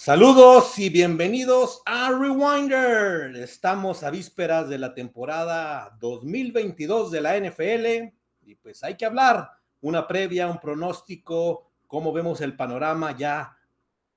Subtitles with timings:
[0.00, 3.34] Saludos y bienvenidos a Rewinder.
[3.34, 8.14] Estamos a vísperas de la temporada 2022 de la NFL
[8.46, 13.56] y pues hay que hablar una previa, un pronóstico, cómo vemos el panorama ya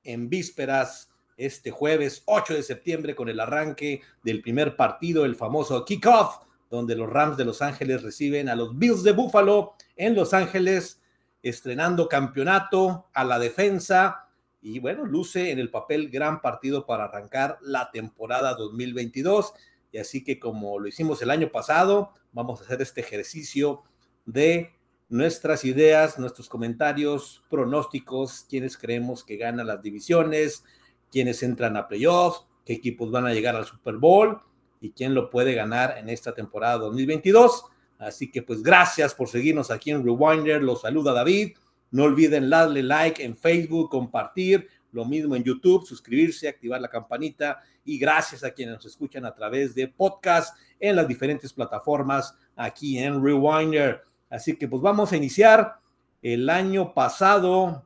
[0.03, 5.84] en vísperas este jueves 8 de septiembre con el arranque del primer partido, el famoso
[5.84, 10.36] kickoff, donde los Rams de Los Ángeles reciben a los Bills de Buffalo en Los
[10.36, 11.02] Ángeles,
[11.41, 14.27] estrenando campeonato a la defensa
[14.61, 19.53] y bueno, luce en el papel gran partido para arrancar la temporada 2022.
[19.91, 23.83] Y así que como lo hicimos el año pasado, vamos a hacer este ejercicio
[24.25, 24.71] de
[25.09, 30.64] nuestras ideas, nuestros comentarios, pronósticos, quienes creemos que ganan las divisiones,
[31.11, 34.39] quienes entran a playoffs, qué equipos van a llegar al Super Bowl
[34.80, 37.66] y quién lo puede ganar en esta temporada 2022.
[37.97, 40.61] Así que pues gracias por seguirnos aquí en Rewinder.
[40.61, 41.58] Los saluda David.
[41.92, 47.61] No olviden darle like en Facebook, compartir, lo mismo en YouTube, suscribirse, activar la campanita
[47.83, 52.98] y gracias a quienes nos escuchan a través de podcast en las diferentes plataformas aquí
[52.98, 54.02] en Rewinder.
[54.30, 55.75] Así que pues vamos a iniciar.
[56.22, 57.86] El año pasado,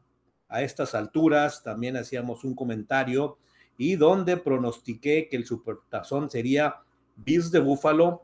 [0.50, 3.38] a estas alturas, también hacíamos un comentario
[3.78, 6.76] y donde pronostiqué que el supertazón sería
[7.16, 8.24] Bills de Buffalo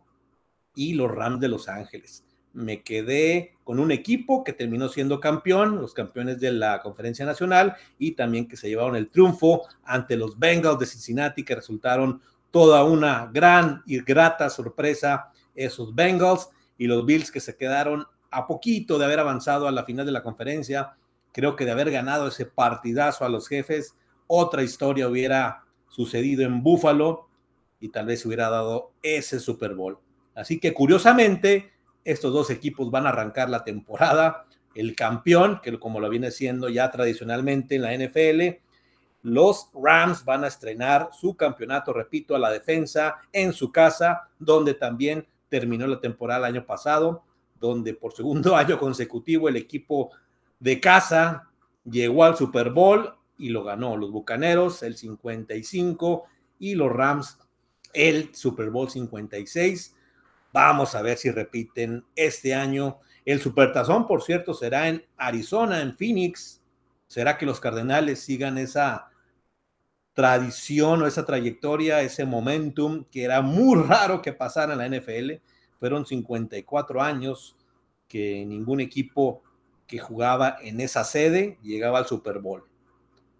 [0.75, 5.79] y los Rams de Los Ángeles me quedé con un equipo que terminó siendo campeón,
[5.79, 10.37] los campeones de la conferencia nacional y también que se llevaron el triunfo ante los
[10.37, 17.05] Bengals de Cincinnati que resultaron toda una gran y grata sorpresa esos Bengals y los
[17.05, 20.95] Bills que se quedaron a poquito de haber avanzado a la final de la conferencia,
[21.31, 23.95] creo que de haber ganado ese partidazo a los jefes,
[24.27, 27.27] otra historia hubiera sucedido en Buffalo
[27.79, 29.99] y tal vez hubiera dado ese Super Bowl.
[30.33, 31.70] Así que curiosamente,
[32.03, 34.45] estos dos equipos van a arrancar la temporada.
[34.73, 38.61] El campeón, que como lo viene siendo ya tradicionalmente en la NFL,
[39.23, 44.73] los Rams van a estrenar su campeonato, repito, a la defensa en su casa, donde
[44.73, 47.23] también terminó la temporada el año pasado,
[47.59, 50.11] donde por segundo año consecutivo el equipo
[50.59, 51.49] de casa
[51.83, 53.97] llegó al Super Bowl y lo ganó.
[53.97, 56.23] Los Bucaneros el 55
[56.59, 57.37] y los Rams
[57.93, 59.95] el Super Bowl 56.
[60.53, 62.99] Vamos a ver si repiten este año.
[63.25, 66.61] El Supertazón, por cierto, será en Arizona, en Phoenix.
[67.07, 69.09] ¿Será que los Cardenales sigan esa
[70.13, 75.41] tradición o esa trayectoria, ese momentum que era muy raro que pasara en la NFL?
[75.79, 77.55] Fueron 54 años
[78.07, 79.41] que ningún equipo
[79.87, 82.63] que jugaba en esa sede llegaba al Super Bowl.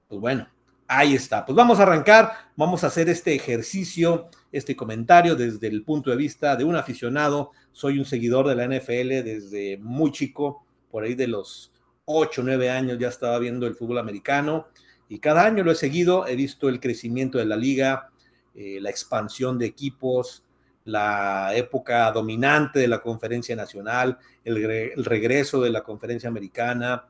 [0.08, 0.48] Pues bueno,
[0.94, 1.46] Ahí está.
[1.46, 6.18] Pues vamos a arrancar, vamos a hacer este ejercicio, este comentario desde el punto de
[6.18, 7.52] vista de un aficionado.
[7.72, 11.72] Soy un seguidor de la NFL desde muy chico, por ahí de los
[12.04, 14.68] 8, 9 años ya estaba viendo el fútbol americano
[15.08, 18.10] y cada año lo he seguido, he visto el crecimiento de la liga,
[18.54, 20.44] eh, la expansión de equipos,
[20.84, 27.06] la época dominante de la conferencia nacional, el, regreso de la conferencia americana,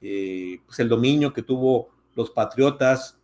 [0.00, 3.18] eh, pues el dominio que tuvo los Patriotas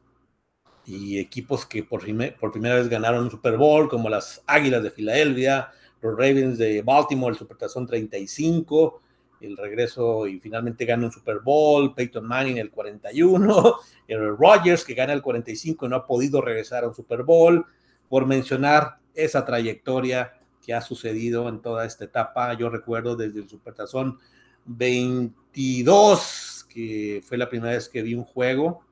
[0.87, 2.03] y equipos que por,
[2.39, 5.71] por primera vez ganaron un Super Bowl, como las Águilas de Filadelfia,
[6.01, 9.01] los Ravens de Baltimore, el Supertazón 35,
[9.41, 13.77] el regreso y finalmente gana un Super Bowl, Peyton Manning el 41,
[14.09, 17.65] el Rodgers que gana el 45 y no ha podido regresar a un Super Bowl,
[18.09, 20.33] por mencionar esa trayectoria
[20.65, 22.53] que ha sucedido en toda esta etapa.
[22.55, 24.19] Yo recuerdo desde el Supertazón
[24.67, 28.83] 22, que fue la primera vez que vi un juego,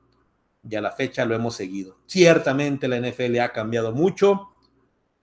[0.69, 1.97] y a la fecha lo hemos seguido.
[2.05, 4.49] Ciertamente la NFL ha cambiado mucho,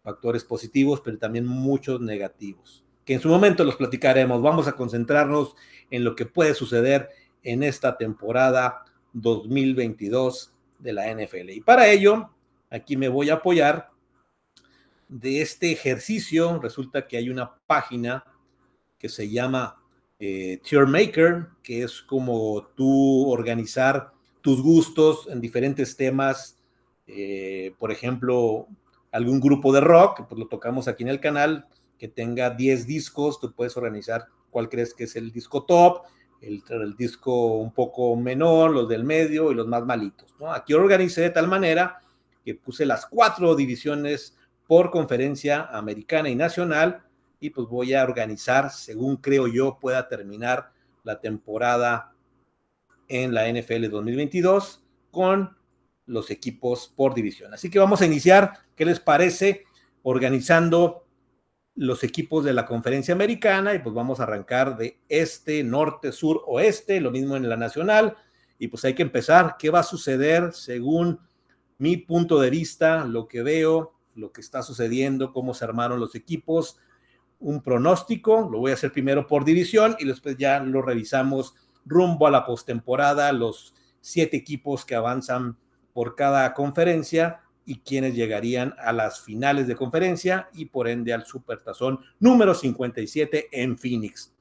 [0.03, 4.43] factores positivos, pero también muchos negativos, que en su momento los platicaremos.
[4.43, 5.55] Vamos a concentrarnos
[5.91, 7.11] en lo que puede suceder
[7.43, 11.51] en esta temporada 2022 de la NFL.
[11.51, 12.31] Y para ello,
[12.71, 13.91] aquí me voy a apoyar
[15.09, 16.59] de este ejercicio.
[16.61, 18.25] Resulta que hay una página
[18.99, 19.81] que se llama
[20.19, 24.16] eh, Tier Maker, que es como tú organizar
[24.47, 26.57] tus gustos en diferentes temas,
[27.09, 28.69] eh, por ejemplo,
[29.11, 31.67] algún grupo de rock, pues lo tocamos aquí en el canal,
[31.99, 36.03] que tenga 10 discos, tú puedes organizar cuál crees que es el disco top,
[36.41, 36.63] el,
[36.97, 40.33] disco un poco menor, los del medio y los más malitos.
[40.39, 40.53] ¿no?
[40.53, 41.99] Aquí organicé de tal manera
[42.45, 44.37] que puse las cuatro divisiones
[44.69, 47.03] por conferencia americana y nacional
[47.41, 50.71] y pues voy a organizar según creo yo pueda terminar
[51.03, 52.13] la temporada
[53.09, 55.57] en la NFL 2022 con
[56.07, 57.53] los equipos por división.
[57.53, 59.65] Así que vamos a iniciar, ¿qué les parece?
[60.03, 61.07] Organizando
[61.75, 66.43] los equipos de la conferencia americana y pues vamos a arrancar de este, norte, sur,
[66.47, 68.17] oeste, lo mismo en la nacional
[68.59, 69.57] y pues hay que empezar.
[69.59, 71.21] ¿Qué va a suceder según
[71.79, 76.15] mi punto de vista, lo que veo, lo que está sucediendo, cómo se armaron los
[76.15, 76.79] equipos?
[77.39, 81.55] Un pronóstico, lo voy a hacer primero por división y después ya lo revisamos
[81.87, 85.57] rumbo a la postemporada, los siete equipos que avanzan
[85.95, 91.25] por cada conferencia y quienes llegarían a las finales de conferencia y por ende al
[91.25, 94.33] Supertazón número 57 en Phoenix.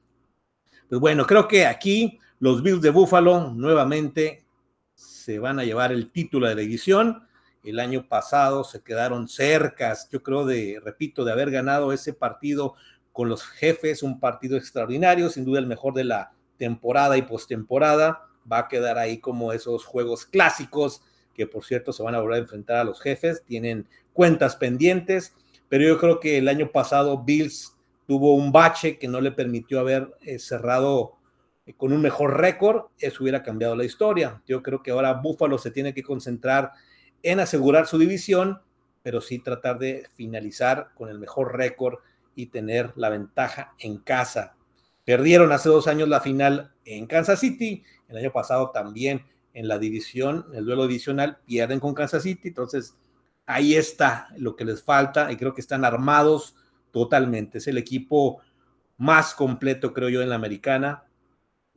[0.88, 4.46] Pues bueno, creo que aquí los Bills de Buffalo nuevamente
[4.94, 7.26] se van a llevar el título de la edición.
[7.64, 12.74] El año pasado se quedaron cercas, yo creo de, repito, de haber ganado ese partido
[13.12, 18.28] con los jefes, un partido extraordinario, sin duda el mejor de la temporada y postemporada.
[18.50, 21.02] Va a quedar ahí como esos juegos clásicos
[21.36, 25.34] que por cierto se van a volver a enfrentar a los jefes, tienen cuentas pendientes,
[25.68, 27.76] pero yo creo que el año pasado Bills
[28.06, 31.16] tuvo un bache que no le permitió haber eh, cerrado
[31.66, 34.42] eh, con un mejor récord, eso hubiera cambiado la historia.
[34.46, 36.72] Yo creo que ahora Buffalo se tiene que concentrar
[37.22, 38.62] en asegurar su división,
[39.02, 41.98] pero sí tratar de finalizar con el mejor récord
[42.34, 44.55] y tener la ventaja en casa.
[45.06, 49.24] Perdieron hace dos años la final en Kansas City, el año pasado también
[49.54, 52.96] en la división, el duelo divisional, pierden con Kansas City, entonces
[53.46, 56.56] ahí está lo que les falta y creo que están armados
[56.90, 57.58] totalmente.
[57.58, 58.40] Es el equipo
[58.96, 61.04] más completo, creo yo, en la americana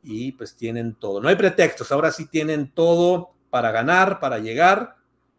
[0.02, 1.20] y pues tienen todo.
[1.20, 4.96] No hay pretextos, ahora sí tienen todo para ganar, para llegar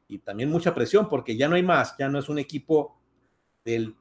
[0.07, 2.97] y también mucha presión porque ya no hay más, ya no es un equipo
[3.65, 3.97] del,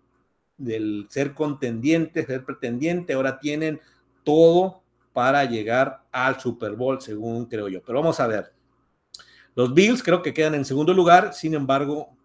[0.60, 3.80] del ser contendiente, ser pretendiente, ahora tienen
[4.24, 7.82] todo para llegar al Super Bowl, según creo yo.
[7.82, 8.52] Pero vamos a ver.
[9.54, 12.16] Los Bills creo que quedan en segundo lugar, sin embargo,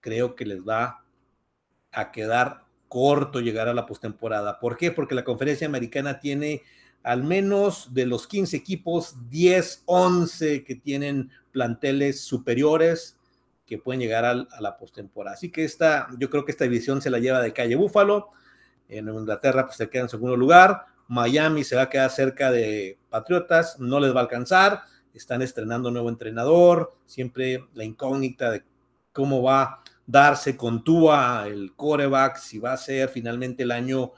[0.00, 1.04] creo que les va
[1.92, 4.58] a quedar corto llegar a la postemporada.
[4.58, 4.90] ¿Por qué?
[4.90, 6.62] Porque la conferencia americana tiene
[7.02, 13.19] al menos de los 15 equipos, 10, 11 que tienen planteles superiores
[13.70, 15.36] que pueden llegar a, la postemporada.
[15.36, 18.30] Así que esta, yo creo que esta división se la lleva de calle Búfalo.
[18.88, 20.86] En Inglaterra pues se queda en segundo lugar.
[21.06, 24.82] Miami se va a quedar cerca de Patriotas, no les va a alcanzar,
[25.14, 28.64] están estrenando nuevo entrenador, siempre la incógnita de
[29.12, 34.10] cómo va a darse con Tua el coreback, si va a ser finalmente el año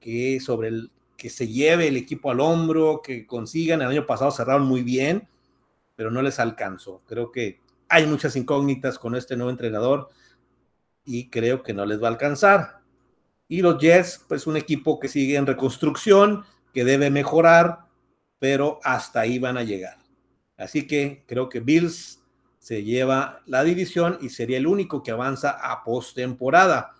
[0.00, 4.30] que sobre el que se lleve el equipo al hombro, que consigan, el año pasado
[4.30, 5.26] cerraron muy bien,
[5.96, 7.00] pero no les alcanzó.
[7.06, 10.08] Creo que hay muchas incógnitas con este nuevo entrenador
[11.04, 12.80] y creo que no les va a alcanzar.
[13.48, 16.44] Y los Jets, pues un equipo que sigue en reconstrucción,
[16.74, 17.80] que debe mejorar,
[18.38, 19.96] pero hasta ahí van a llegar.
[20.56, 22.20] Así que creo que Bills
[22.58, 26.94] se lleva la división y sería el único que avanza a postemporada.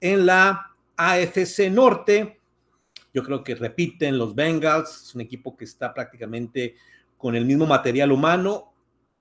[0.00, 2.40] En la AFC Norte,
[3.14, 6.74] yo creo que repiten los Bengals, es un equipo que está prácticamente
[7.16, 8.74] con el mismo material humano,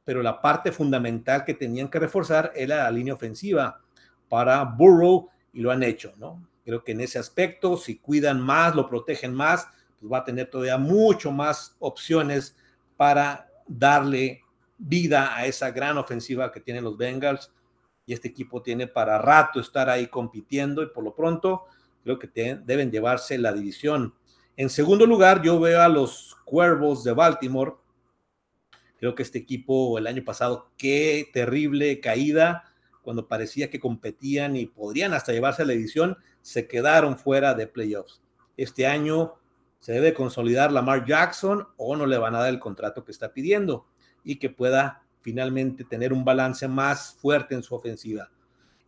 [0.05, 3.81] pero la parte fundamental que tenían que reforzar era la línea ofensiva
[4.29, 6.47] para Burrow y lo han hecho, ¿no?
[6.63, 9.67] Creo que en ese aspecto, si cuidan más, lo protegen más,
[9.99, 12.55] pues va a tener todavía mucho más opciones
[12.97, 14.41] para darle
[14.77, 17.51] vida a esa gran ofensiva que tienen los Bengals.
[18.05, 21.65] Y este equipo tiene para rato estar ahí compitiendo y por lo pronto
[22.03, 22.27] creo que
[22.63, 24.13] deben llevarse la división.
[24.57, 27.73] En segundo lugar, yo veo a los Cuervos de Baltimore.
[29.05, 32.63] Creo que este equipo el año pasado, qué terrible caída
[33.03, 37.67] cuando parecía que competían y podrían hasta llevarse a la edición, se quedaron fuera de
[37.67, 38.23] playoffs.
[38.57, 39.35] Este año
[39.79, 43.31] se debe consolidar Lamar Jackson o no le van a dar el contrato que está
[43.31, 43.85] pidiendo
[44.23, 48.31] y que pueda finalmente tener un balance más fuerte en su ofensiva.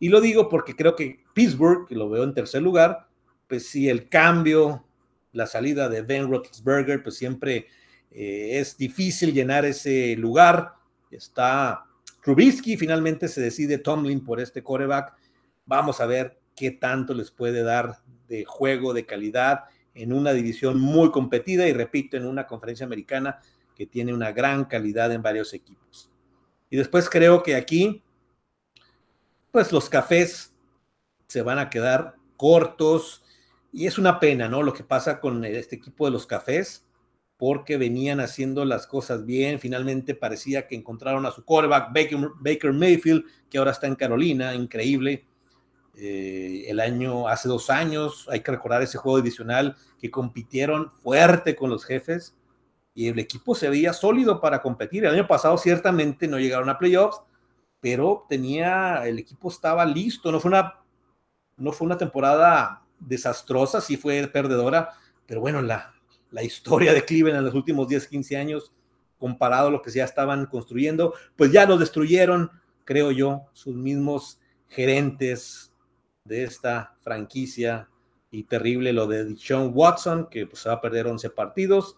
[0.00, 3.06] Y lo digo porque creo que Pittsburgh, que lo veo en tercer lugar,
[3.46, 4.84] pues si el cambio,
[5.30, 7.68] la salida de Ben Roethlisberger, pues siempre
[8.10, 10.74] eh, es difícil llenar ese lugar.
[11.10, 11.84] Está
[12.22, 15.14] Trubisky finalmente se decide Tomlin por este coreback.
[15.64, 20.78] Vamos a ver qué tanto les puede dar de juego, de calidad en una división
[20.78, 23.40] muy competida y repito, en una conferencia americana
[23.74, 26.10] que tiene una gran calidad en varios equipos.
[26.68, 28.02] Y después creo que aquí,
[29.50, 30.54] pues los cafés
[31.28, 33.24] se van a quedar cortos
[33.72, 34.62] y es una pena, ¿no?
[34.62, 36.84] Lo que pasa con este equipo de los cafés
[37.38, 39.60] porque venían haciendo las cosas bien.
[39.60, 41.92] Finalmente parecía que encontraron a su quarterback,
[42.40, 45.24] Baker, Mayfield, que ahora está en Carolina, increíble.
[45.94, 51.54] Eh, el año, hace dos años, hay que recordar ese juego divisional que compitieron fuerte
[51.54, 52.36] con los jefes
[52.92, 55.04] y el equipo se veía sólido para competir.
[55.04, 57.20] El año pasado ciertamente no llegaron a playoffs,
[57.80, 60.32] pero tenía, el equipo estaba listo.
[60.32, 60.80] No fue una,
[61.56, 64.90] no fue una temporada desastrosa, sí fue perdedora,
[65.26, 65.94] pero bueno, la,
[66.30, 68.72] la historia de Cleveland en los últimos 10, 15 años
[69.18, 72.50] comparado a lo que ya estaban construyendo, pues ya lo destruyeron,
[72.84, 75.72] creo yo, sus mismos gerentes
[76.24, 77.88] de esta franquicia
[78.30, 81.96] y terrible lo de Sean Watson, que pues va a perder 11 partidos.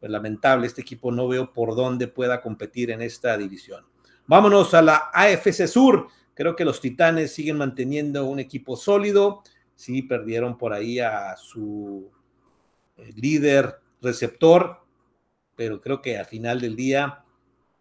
[0.00, 3.84] Pues lamentable, este equipo no veo por dónde pueda competir en esta división.
[4.26, 6.08] Vámonos a la AFC Sur.
[6.34, 9.42] Creo que los Titanes siguen manteniendo un equipo sólido.
[9.74, 12.10] Sí, perdieron por ahí a su
[12.96, 14.80] líder receptor,
[15.56, 17.24] pero creo que al final del día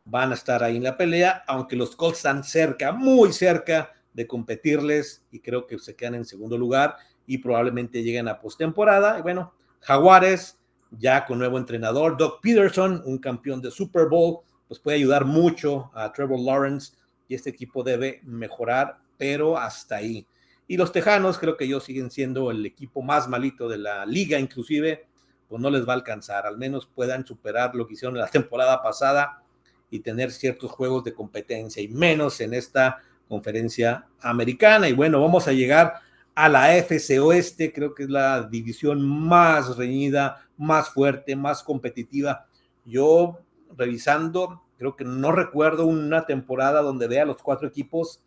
[0.05, 4.27] van a estar ahí en la pelea, aunque los Colts están cerca, muy cerca de
[4.27, 9.17] competirles y creo que se quedan en segundo lugar y probablemente lleguen a postemporada.
[9.19, 10.59] Y bueno, Jaguares,
[10.91, 15.91] ya con nuevo entrenador, Doug Peterson, un campeón de Super Bowl, pues puede ayudar mucho
[15.93, 16.93] a Trevor Lawrence
[17.27, 20.25] y este equipo debe mejorar, pero hasta ahí.
[20.71, 24.39] Y los Tejanos creo que ellos siguen siendo el equipo más malito de la liga,
[24.39, 25.05] inclusive,
[25.49, 28.81] pues no les va a alcanzar, al menos puedan superar lo que hicieron la temporada
[28.81, 29.43] pasada
[29.89, 34.87] y tener ciertos juegos de competencia y menos en esta conferencia americana.
[34.87, 35.95] Y bueno, vamos a llegar
[36.35, 42.47] a la FC Oeste, creo que es la división más reñida, más fuerte, más competitiva.
[42.85, 43.41] Yo
[43.75, 48.21] revisando, creo que no recuerdo una temporada donde vea a los cuatro equipos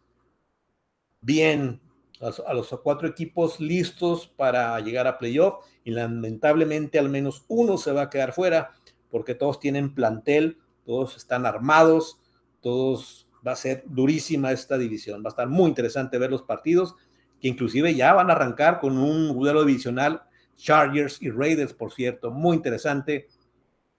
[1.23, 1.81] bien,
[2.21, 7.92] a los cuatro equipos listos para llegar a playoff y lamentablemente al menos uno se
[7.92, 8.73] va a quedar fuera
[9.11, 12.21] porque todos tienen plantel, todos están armados,
[12.61, 16.94] todos va a ser durísima esta división, va a estar muy interesante ver los partidos
[17.40, 20.23] que inclusive ya van a arrancar con un duelo divisional
[20.56, 23.28] Chargers y Raiders, por cierto, muy interesante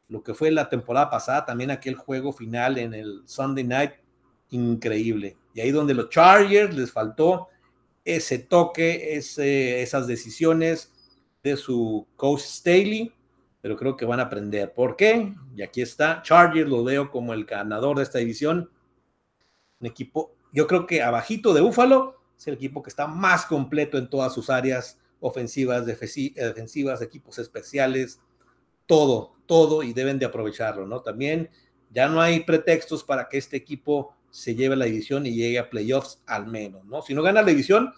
[0.07, 3.91] lo que fue la temporada pasada, también aquel juego final en el Sunday Night,
[4.50, 5.38] increíble.
[5.53, 7.50] Y ahí donde los Chargers les faltó
[8.05, 10.93] ese toque, ese, esas decisiones
[11.43, 13.12] de su coach Staley,
[13.62, 14.74] pero creo que van a aprender.
[14.74, 15.33] ¿Por qué?
[15.55, 18.69] Y aquí está, Chargers lo veo como el ganador de esta división.
[19.79, 23.97] Un equipo, yo creo que abajito de Búfalo, es el equipo que está más completo
[23.97, 28.19] en todas sus áreas ofensivas, defensivas, equipos especiales,
[28.85, 31.01] todo, todo y deben de aprovecharlo, ¿no?
[31.01, 31.50] También
[31.89, 35.70] ya no hay pretextos para que este equipo se lleve la división y llegue a
[35.70, 37.01] playoffs al menos, ¿no?
[37.01, 37.94] Si no gana la división,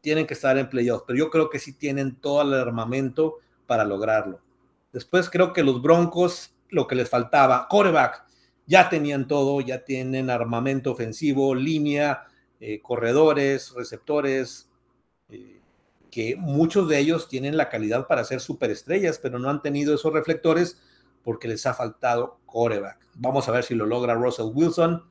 [0.00, 3.84] tienen que estar en playoffs, pero yo creo que sí tienen todo el armamento para
[3.84, 4.40] lograrlo.
[4.92, 8.24] Después creo que los Broncos, lo que les faltaba, coreback,
[8.66, 12.22] ya tenían todo, ya tienen armamento ofensivo, línea,
[12.60, 14.70] eh, corredores, receptores,
[15.28, 15.60] eh,
[16.08, 20.12] que muchos de ellos tienen la calidad para ser superestrellas, pero no han tenido esos
[20.12, 20.80] reflectores
[21.24, 23.08] porque les ha faltado coreback.
[23.16, 25.09] Vamos a ver si lo logra Russell Wilson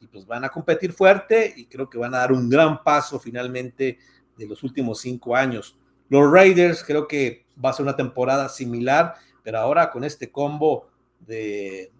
[0.00, 3.18] y pues van a competir fuerte y creo que van a dar un gran paso
[3.18, 3.98] finalmente
[4.36, 5.76] de los últimos cinco años.
[6.08, 10.88] Los Raiders creo que va a ser una temporada similar, pero ahora con este combo
[11.20, 11.92] de,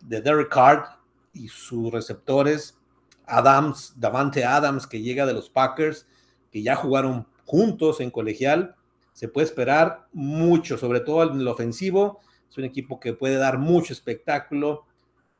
[0.00, 0.98] de Derek Carr
[1.32, 2.78] y sus receptores,
[3.26, 6.06] Adams, Davante Adams que llega de los Packers,
[6.50, 8.76] que ya jugaron juntos en colegial,
[9.12, 12.20] se puede esperar mucho, sobre todo en el ofensivo.
[12.50, 14.86] Es un equipo que puede dar mucho espectáculo,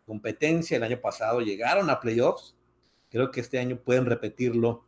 [0.04, 0.76] competencia.
[0.76, 2.56] El año pasado llegaron a playoffs.
[3.11, 4.84] Creo que este año pueden repetirlo.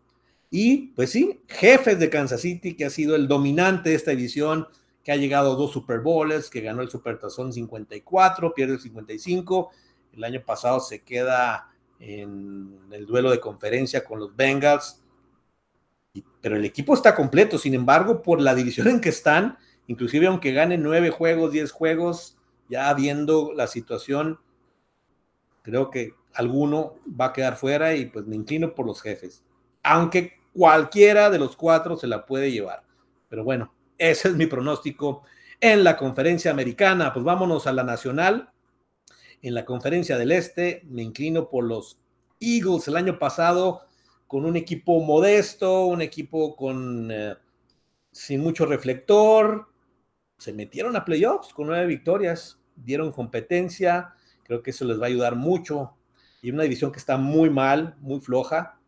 [0.50, 4.68] Y pues sí, jefes de Kansas City, que ha sido el dominante de esta división,
[5.02, 8.80] que ha llegado a dos Super Bowls, que ganó el Super Tazón 54, pierde el
[8.80, 9.70] 55.
[10.12, 15.02] El año pasado se queda en el duelo de conferencia con los Bengals
[16.40, 20.52] pero el equipo está completo, sin embargo, por la división en que están, inclusive aunque
[20.52, 24.38] ganen nueve juegos, diez juegos, ya viendo la situación,
[25.66, 29.42] creo que alguno va a quedar fuera y pues me inclino por los jefes,
[29.82, 32.84] aunque cualquiera de los cuatro se la puede llevar.
[33.28, 35.24] Pero bueno, ese es mi pronóstico
[35.60, 37.12] en la conferencia americana.
[37.12, 38.52] Pues vámonos a la nacional.
[39.42, 41.98] En la conferencia del este me inclino por los
[42.38, 42.86] Eagles.
[42.86, 43.82] El año pasado
[44.28, 47.34] con un equipo modesto, un equipo con eh,
[48.12, 49.66] sin mucho reflector.
[50.38, 54.14] Se metieron a playoffs con nueve victorias, dieron competencia.
[54.46, 55.92] Creo que eso les va a ayudar mucho.
[56.40, 58.78] Y una división que está muy mal, muy floja.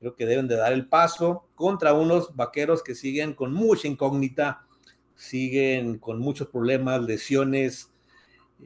[0.00, 4.66] Creo que deben de dar el paso contra unos vaqueros que siguen con mucha incógnita,
[5.14, 7.90] siguen con muchos problemas, lesiones.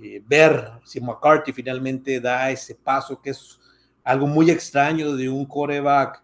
[0.01, 3.59] Eh, ver si McCarthy finalmente da ese paso que es
[4.05, 6.23] algo muy extraño de un coreback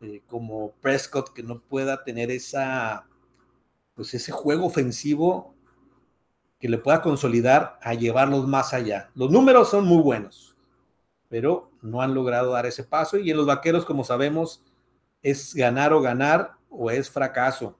[0.00, 3.04] eh, como Prescott que no pueda tener esa,
[3.94, 5.54] pues ese juego ofensivo
[6.60, 9.10] que le pueda consolidar a llevarlos más allá.
[9.14, 10.54] Los números son muy buenos,
[11.28, 14.62] pero no han logrado dar ese paso y en los vaqueros, como sabemos,
[15.22, 17.78] es ganar o ganar o es fracaso.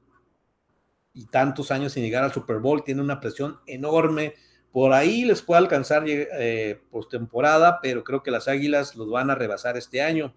[1.13, 4.35] Y tantos años sin llegar al Super Bowl tiene una presión enorme
[4.73, 9.35] Por ahí les puede alcanzar eh, postemporada, pero creo que las Águilas los van a
[9.35, 10.33] rebasar este año.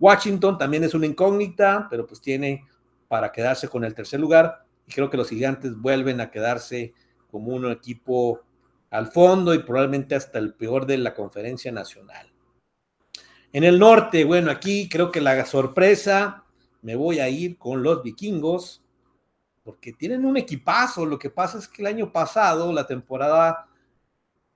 [0.00, 2.64] Washington también es una incógnita, pero pues tiene
[3.06, 4.64] para quedarse con el tercer lugar.
[4.86, 6.94] Y creo que los gigantes vuelven a quedarse
[7.36, 8.40] como un equipo
[8.88, 12.32] al fondo y probablemente hasta el peor de la conferencia nacional.
[13.52, 16.44] En el norte, bueno, aquí creo que la sorpresa,
[16.80, 18.82] me voy a ir con los vikingos,
[19.64, 21.04] porque tienen un equipazo.
[21.04, 23.68] Lo que pasa es que el año pasado, la temporada,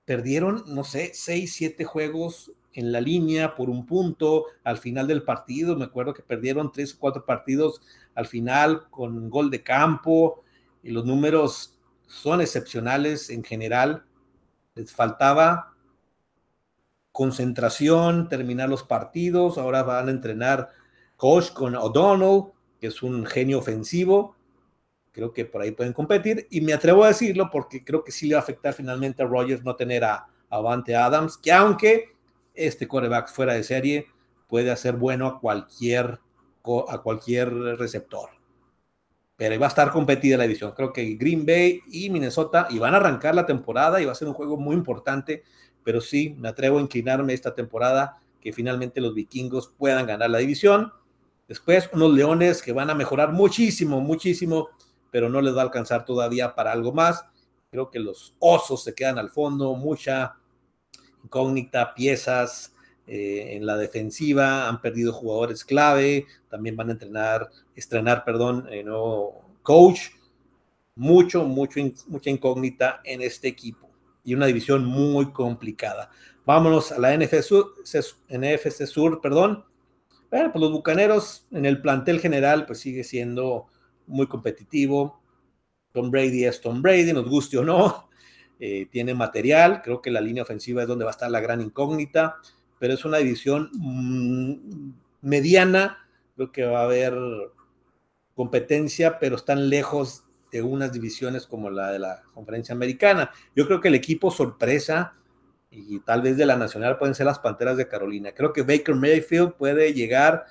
[0.05, 5.21] perdieron, no sé, seis, siete juegos en la línea por un punto al final del
[5.21, 5.75] partido.
[5.75, 7.79] Me acuerdo que perdieron tres o cuatro partidos
[8.15, 10.43] al final con gol de campo
[10.81, 11.77] y los números
[12.11, 14.03] son excepcionales en general.
[14.75, 15.73] Les faltaba
[17.11, 19.57] concentración, terminar los partidos.
[19.57, 20.69] Ahora van a entrenar
[21.15, 24.35] coach con O'Donnell, que es un genio ofensivo.
[25.13, 26.47] Creo que por ahí pueden competir.
[26.49, 29.25] Y me atrevo a decirlo porque creo que sí le va a afectar finalmente a
[29.25, 32.09] Rogers no tener a Avante Adams, que aunque
[32.53, 34.07] este coreback fuera de serie
[34.49, 36.19] puede hacer bueno a cualquier,
[36.89, 38.40] a cualquier receptor.
[39.41, 40.71] Pero va a estar competida la división.
[40.73, 44.15] Creo que Green Bay y Minnesota y van a arrancar la temporada y va a
[44.15, 45.41] ser un juego muy importante.
[45.83, 50.37] Pero sí, me atrevo a inclinarme esta temporada que finalmente los vikingos puedan ganar la
[50.37, 50.93] división.
[51.47, 54.69] Después, unos leones que van a mejorar muchísimo, muchísimo,
[55.09, 57.25] pero no les va a alcanzar todavía para algo más.
[57.71, 60.35] Creo que los osos se quedan al fondo, mucha
[61.23, 62.75] incógnita, piezas
[63.07, 67.49] eh, en la defensiva, han perdido jugadores clave, también van a entrenar,
[67.81, 68.85] estrenar, perdón, eh,
[69.61, 70.09] coach,
[70.95, 73.89] mucho, mucho, mucha incógnita en este equipo
[74.23, 76.09] y una división muy complicada.
[76.45, 77.73] Vámonos a la NFC Sur,
[78.29, 79.65] NFC Sur perdón.
[80.29, 83.67] Bueno, pues los Bucaneros en el plantel general pues sigue siendo
[84.07, 85.21] muy competitivo.
[85.91, 88.09] Tom Brady es Tom Brady, nos guste o no.
[88.63, 91.61] Eh, tiene material, creo que la línea ofensiva es donde va a estar la gran
[91.61, 92.35] incógnita,
[92.77, 94.91] pero es una división mm,
[95.21, 95.97] mediana,
[96.35, 97.17] creo que va a haber
[98.35, 103.31] competencia, pero están lejos de unas divisiones como la de la conferencia americana.
[103.55, 105.13] Yo creo que el equipo sorpresa
[105.69, 108.33] y tal vez de la nacional pueden ser las Panteras de Carolina.
[108.33, 110.45] Creo que Baker Mayfield puede llegar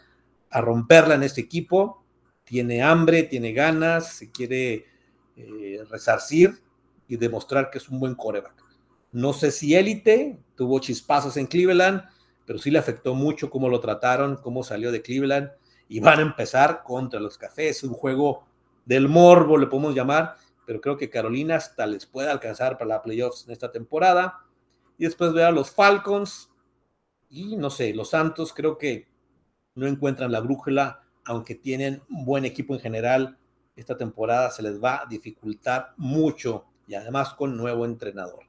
[0.50, 2.02] a romperla en este equipo.
[2.44, 4.86] Tiene hambre, tiene ganas, se quiere
[5.36, 6.62] eh, resarcir
[7.06, 8.54] y demostrar que es un buen coreback.
[9.12, 12.02] No sé si élite, tuvo chispazos en Cleveland,
[12.46, 15.50] pero sí le afectó mucho cómo lo trataron, cómo salió de Cleveland
[15.90, 18.46] y van a empezar contra los cafés, un juego
[18.84, 23.02] del morbo, le podemos llamar, pero creo que Carolina hasta les puede alcanzar para la
[23.02, 24.46] playoffs en esta temporada.
[24.96, 26.48] Y después ver a los Falcons
[27.28, 29.08] y no sé, los Santos creo que
[29.74, 33.36] no encuentran la brújula, aunque tienen un buen equipo en general.
[33.74, 38.44] Esta temporada se les va a dificultar mucho y además con nuevo entrenador.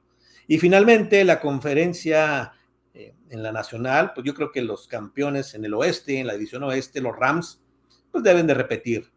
[0.46, 2.52] Y finalmente la conferencia
[2.94, 6.34] eh, en la nacional, pues yo creo que los campeones en el oeste, en la
[6.34, 7.60] división oeste, los Rams,
[8.10, 9.10] pues deben de repetir.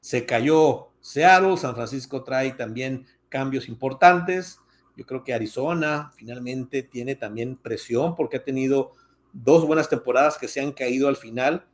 [0.00, 4.58] Se cayó Seattle, San Francisco trae también cambios importantes.
[4.96, 8.92] Yo creo que Arizona finalmente tiene también presión porque ha tenido
[9.32, 11.66] dos buenas temporadas que se han caído al final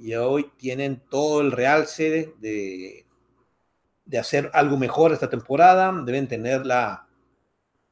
[0.00, 3.04] y hoy tienen todo el realce de
[4.04, 7.06] de hacer algo mejor esta temporada, deben tener la,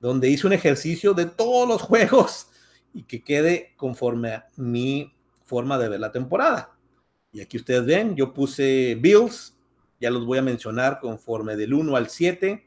[0.00, 2.48] donde hice un ejercicio de todos los juegos
[2.92, 6.72] y que quede conforme a mi forma de ver la temporada.
[7.32, 9.54] Y aquí ustedes ven, yo puse Bills,
[10.00, 12.65] ya los voy a mencionar conforme del 1 al 7.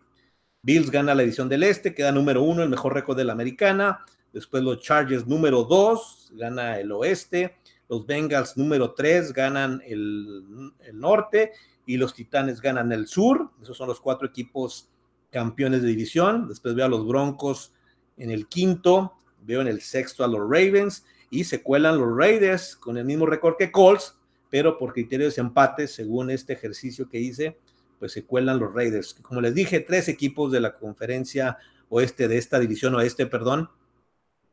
[0.61, 4.05] Bills gana la edición del Este, queda número uno, el mejor récord de la americana.
[4.33, 7.55] Después los Chargers número dos, gana el Oeste.
[7.87, 11.53] Los Bengals número tres, ganan el, el Norte.
[11.85, 13.49] Y los Titanes ganan el Sur.
[13.61, 14.89] Esos son los cuatro equipos
[15.31, 16.47] campeones de división.
[16.47, 17.73] Después veo a los Broncos
[18.17, 19.13] en el quinto.
[19.41, 21.05] Veo en el sexto a los Ravens.
[21.31, 24.17] Y se cuelan los Raiders con el mismo récord que Colts,
[24.49, 27.57] pero por criterios de empate, según este ejercicio que hice,
[27.99, 29.13] pues se cuelan los Raiders.
[29.21, 31.57] Como les dije, tres equipos de la conferencia
[31.89, 33.69] oeste, de esta división oeste, perdón,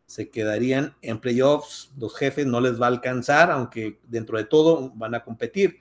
[0.06, 1.92] se quedarían en playoffs.
[1.96, 5.80] Los jefes no les va a alcanzar, aunque dentro de todo van a competir.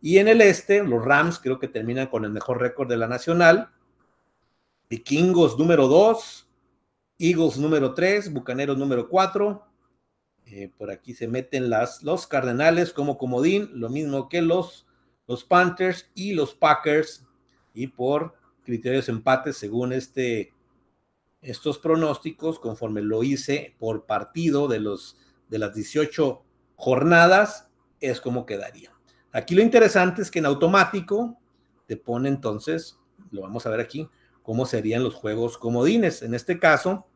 [0.00, 3.06] Y en el este, los Rams creo que terminan con el mejor récord de la
[3.06, 3.70] nacional.
[4.90, 6.48] Vikingos número 2,
[7.18, 9.64] Eagles número 3, Bucaneros número 4,
[10.46, 14.86] eh, por aquí se meten las, los Cardenales como comodín, lo mismo que los,
[15.32, 17.24] los Panthers y los Packers.
[17.72, 20.52] Y por criterios empates, según este,
[21.40, 25.16] estos pronósticos, conforme lo hice por partido de, los,
[25.48, 26.42] de las 18
[26.76, 28.92] jornadas, es como quedaría.
[29.32, 31.38] Aquí lo interesante es que en automático
[31.86, 32.98] te pone entonces,
[33.30, 34.08] lo vamos a ver aquí,
[34.42, 36.20] cómo serían los juegos comodines.
[36.20, 37.06] En este caso,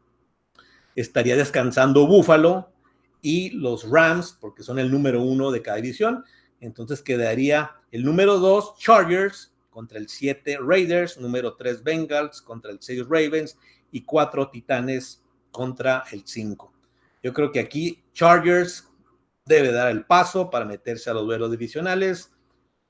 [0.94, 2.72] estaría descansando Búfalo,
[3.26, 6.24] y los Rams, porque son el número uno de cada división.
[6.60, 12.78] Entonces quedaría el número dos, Chargers, contra el siete, Raiders, número tres, Bengals, contra el
[12.80, 13.58] seis, Ravens,
[13.92, 16.72] y cuatro, Titanes contra el cinco.
[17.22, 18.88] Yo creo que aquí Chargers
[19.44, 22.32] debe dar el paso para meterse a los duelos divisionales.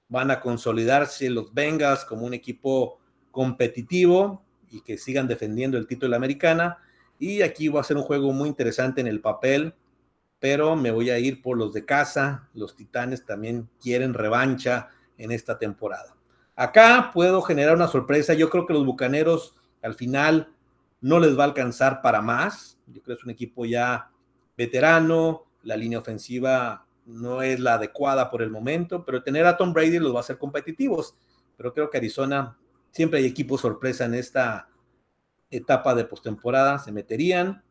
[0.09, 2.99] Van a consolidarse los Bengals como un equipo
[3.31, 6.79] competitivo y que sigan defendiendo el título de la americana.
[7.19, 9.75] Y aquí va a ser un juego muy interesante en el papel
[10.39, 12.49] pero me voy a ir por los de casa.
[12.55, 16.15] Los Titanes también quieren revancha en esta temporada.
[16.55, 18.35] Acá puedo generar una sorpresa.
[18.35, 20.53] Yo creo que los Bucaneros al final
[21.01, 22.79] no les va a alcanzar para más.
[22.87, 24.11] Yo creo que es un equipo ya
[24.57, 25.45] veterano.
[25.63, 29.99] La línea ofensiva no es la adecuada por el momento, pero tener a Tom Brady
[29.99, 31.17] los va a hacer competitivos.
[31.57, 32.59] Pero creo que Arizona
[32.91, 34.69] siempre hay equipos sorpresa en esta
[35.51, 36.79] etapa de postemporada.
[36.79, 37.63] Se meterían.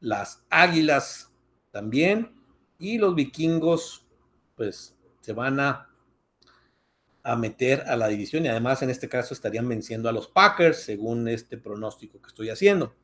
[0.00, 1.33] Las Águilas
[1.74, 2.32] también.
[2.78, 4.06] Y los vikingos,
[4.54, 5.90] pues, se van a,
[7.24, 10.84] a meter a la división y además en este caso estarían venciendo a los Packers,
[10.84, 12.94] según este pronóstico que estoy haciendo.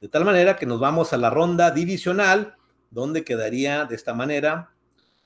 [0.00, 2.56] De tal manera que nos vamos a la ronda divisional,
[2.90, 4.70] donde quedaría de esta manera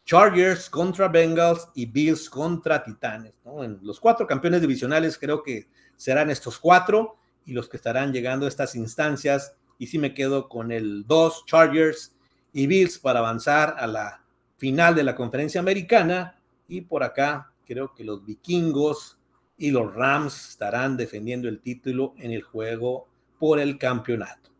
[0.04, 3.34] Chargers contra Bengals y Bills contra Titanes.
[3.62, 8.46] En los cuatro campeones divisionales creo que serán estos cuatro y los que estarán llegando
[8.46, 9.54] a estas instancias.
[9.78, 12.17] Y si me quedo con el 2 Chargers
[12.52, 14.22] y Bills para avanzar a la
[14.56, 16.37] final de la conferencia americana.
[16.66, 19.18] Y por acá creo que los vikingos
[19.56, 23.08] y los Rams estarán defendiendo el título en el juego
[23.38, 24.50] por el campeonato.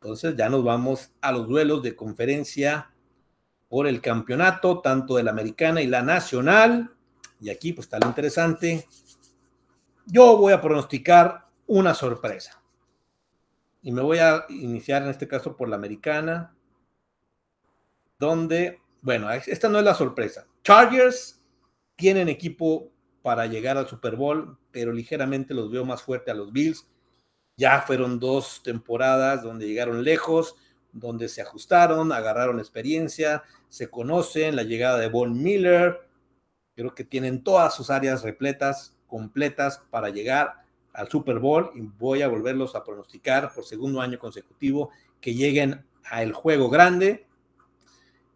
[0.00, 2.90] Entonces ya nos vamos a los duelos de conferencia
[3.68, 6.90] por el campeonato, tanto de la americana y la nacional.
[7.40, 8.86] Y aquí pues está lo interesante.
[10.06, 12.60] Yo voy a pronosticar una sorpresa.
[13.82, 16.54] Y me voy a iniciar en este caso por la americana
[18.18, 20.46] donde, bueno, esta no es la sorpresa.
[20.62, 21.40] Chargers
[21.96, 22.90] tienen equipo
[23.22, 26.86] para llegar al Super Bowl, pero ligeramente los veo más fuerte a los Bills.
[27.56, 30.56] Ya fueron dos temporadas donde llegaron lejos,
[30.92, 36.08] donde se ajustaron, agarraron experiencia, se conocen, la llegada de Von Miller.
[36.74, 42.22] Creo que tienen todas sus áreas repletas, completas para llegar al Super Bowl y voy
[42.22, 47.26] a volverlos a pronosticar por segundo año consecutivo que lleguen al juego grande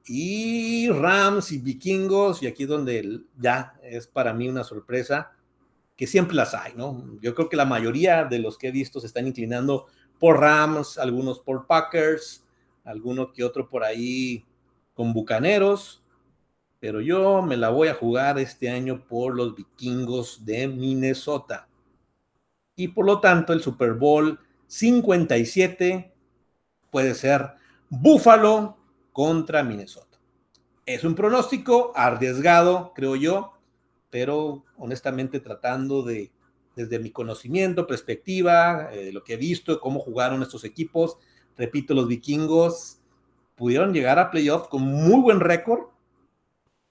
[0.09, 5.33] y Rams y Vikingos, y aquí donde ya es para mí una sorpresa,
[5.97, 7.19] que siempre las hay, ¿no?
[7.21, 9.87] Yo creo que la mayoría de los que he visto se están inclinando
[10.19, 12.45] por Rams, algunos por Packers,
[12.85, 14.45] alguno que otro por ahí
[14.95, 16.03] con Bucaneros,
[16.81, 21.69] pero yo me la voy a jugar este año por los Vikingos de Minnesota.
[22.77, 26.15] Y por lo tanto, el Super Bowl 57
[26.91, 27.55] puede ser
[27.91, 28.78] Buffalo
[29.19, 30.17] contra Minnesota.
[30.87, 33.53] Es un pronóstico arriesgado, creo yo,
[34.11, 36.31] pero honestamente tratando de,
[36.77, 41.17] desde mi conocimiento, perspectiva, eh, lo que he visto, cómo jugaron estos equipos,
[41.57, 43.01] repito, los vikingos
[43.57, 45.89] pudieron llegar a playoff con muy buen récord,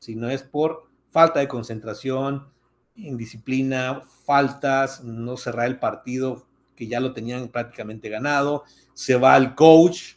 [0.02, 2.50] si no es por falta de concentración,
[2.96, 9.56] indisciplina, faltas, no cerrar el partido que ya lo tenían prácticamente ganado, se va el
[9.56, 10.16] coach,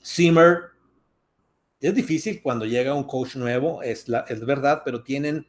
[0.00, 0.75] Zimmer,
[1.80, 5.46] es difícil cuando llega un coach nuevo, es, la, es verdad, pero tienen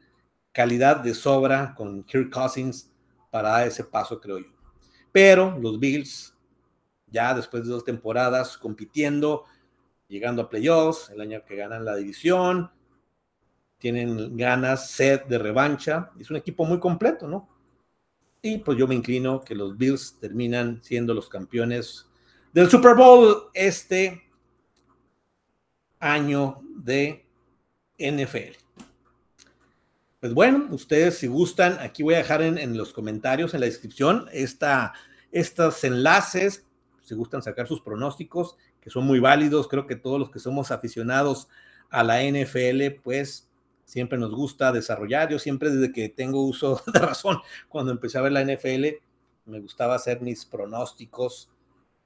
[0.52, 2.92] calidad de sobra con Kirk Cousins
[3.32, 4.48] para ese paso, creo yo.
[5.12, 6.36] Pero los Bills,
[7.08, 9.46] ya después de dos temporadas compitiendo,
[10.08, 12.72] llegando a playoffs, el año que ganan la división,
[13.78, 16.12] tienen ganas, sed de revancha.
[16.20, 17.50] Es un equipo muy completo, ¿no?
[18.42, 22.08] Y pues yo me inclino que los Bills terminan siendo los campeones
[22.54, 24.27] del Super Bowl este
[26.00, 27.26] año de
[27.98, 28.58] NFL.
[30.20, 34.28] Pues bueno, ustedes si gustan, aquí voy a dejar en, los comentarios, en la descripción,
[34.32, 34.94] esta,
[35.32, 36.66] estos enlaces,
[37.04, 40.72] si gustan sacar sus pronósticos, que son muy válidos, creo que todos los que somos
[40.72, 41.48] aficionados
[41.90, 43.48] a la NFL, pues
[43.86, 45.30] siempre nos gusta desarrollar.
[45.30, 47.38] Yo siempre desde que tengo uso de razón,
[47.70, 48.86] cuando empecé a ver la NFL,
[49.46, 51.50] me gustaba hacer mis pronósticos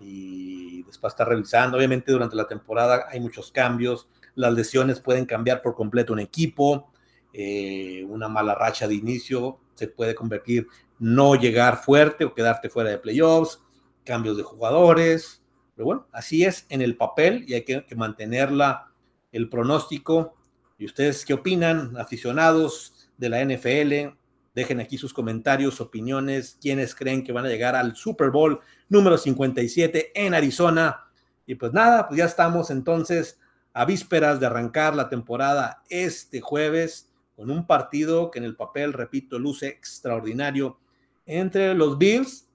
[0.01, 1.77] y después estar revisando.
[1.77, 6.91] Obviamente durante la temporada hay muchos cambios, las lesiones pueden cambiar por completo un equipo,
[7.33, 10.67] eh, una mala racha de inicio se puede convertir
[10.99, 13.59] no llegar fuerte o quedarte fuera de playoffs,
[14.03, 15.41] cambios de jugadores,
[15.75, 18.91] pero bueno, así es en el papel y hay que, que mantenerla
[19.31, 20.35] el pronóstico.
[20.77, 24.15] ¿Y ustedes qué opinan, aficionados de la NFL?
[24.53, 28.59] Dejen aquí sus comentarios, opiniones, quiénes creen que van a llegar al Super Bowl
[28.89, 31.05] número 57 en Arizona.
[31.45, 33.39] Y pues nada, pues ya estamos entonces
[33.73, 38.93] a vísperas de arrancar la temporada este jueves con un partido que en el papel,
[38.93, 40.79] repito, luce extraordinario
[41.25, 42.47] entre los Bills,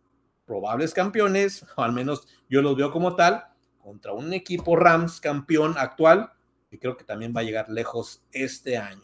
[0.45, 3.45] probables campeones, o al menos yo los veo como tal,
[3.83, 6.33] contra un equipo Rams campeón actual,
[6.71, 9.03] y creo que también va a llegar lejos este año.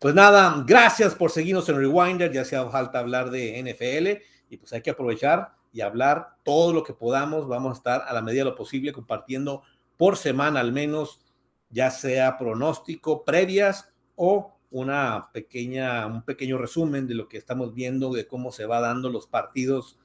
[0.00, 4.72] Pues nada, gracias por seguirnos en Rewinder, ya sea falta hablar de NFL y pues
[4.72, 7.46] hay que aprovechar y hablar todo lo que podamos.
[7.46, 9.62] Vamos a estar a la medida de lo posible compartiendo
[9.98, 11.20] por semana al menos,
[11.68, 18.10] ya sea pronóstico, previas o una pequeña, un pequeño resumen de lo que estamos viendo,
[18.10, 19.98] de cómo se va dando los partidos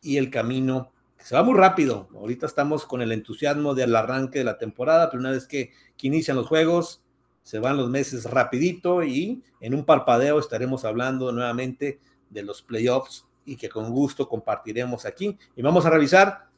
[0.00, 0.90] y el camino.
[1.18, 2.08] Se va muy rápido.
[2.14, 6.06] Ahorita estamos con el entusiasmo del arranque de la temporada, pero una vez que, que
[6.06, 7.03] inician los juegos,
[7.44, 13.26] se van los meses rapidito y en un parpadeo estaremos hablando nuevamente de los playoffs
[13.44, 15.38] y que con gusto compartiremos aquí.
[15.54, 16.48] Y vamos a revisar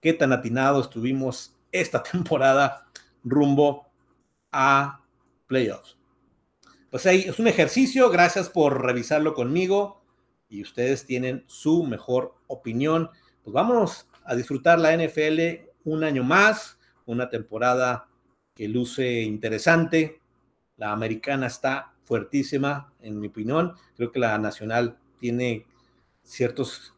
[0.00, 2.86] qué tan atinados estuvimos esta temporada
[3.24, 3.88] rumbo
[4.52, 5.04] a
[5.46, 5.98] playoffs.
[6.90, 10.02] Pues ahí es un ejercicio, gracias por revisarlo conmigo
[10.48, 13.10] y ustedes tienen su mejor opinión.
[13.42, 18.08] Pues vámonos a disfrutar la NFL un año más, una temporada
[18.54, 20.20] que luce interesante,
[20.78, 23.74] la americana está fuertísima, en mi opinión.
[23.96, 25.66] Creo que la nacional tiene
[26.22, 26.94] ciertos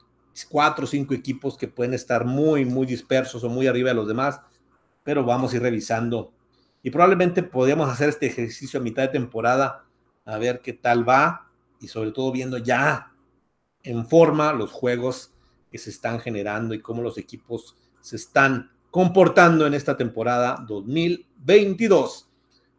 [0.49, 4.07] cuatro o cinco equipos que pueden estar muy, muy dispersos o muy arriba de los
[4.07, 4.41] demás,
[5.03, 6.33] pero vamos a ir revisando.
[6.83, 9.85] Y probablemente podríamos hacer este ejercicio a mitad de temporada,
[10.25, 13.13] a ver qué tal va, y sobre todo viendo ya
[13.83, 15.33] en forma los juegos
[15.71, 22.30] que se están generando y cómo los equipos se están comportando en esta temporada 2022.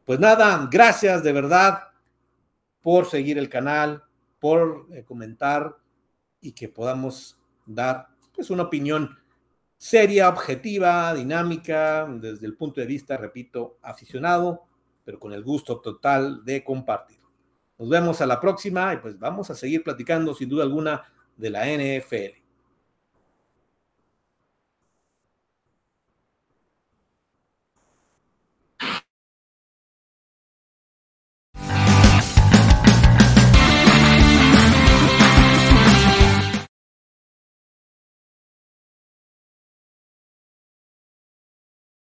[0.06, 1.84] Pues nada, gracias de verdad
[2.82, 4.04] por seguir el canal,
[4.40, 5.78] por eh, comentar
[6.42, 9.18] y que podamos dar pues una opinión
[9.78, 14.64] seria, objetiva, dinámica, desde el punto de vista, repito, aficionado,
[15.04, 17.20] pero con el gusto total de compartir.
[17.78, 21.04] Nos vemos a la próxima y pues vamos a seguir platicando sin duda alguna
[21.36, 22.41] de la NFL.